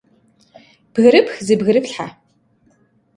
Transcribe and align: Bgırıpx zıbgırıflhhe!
Bgırıpx 0.93 1.35
zıbgırıflhhe! 1.45 2.07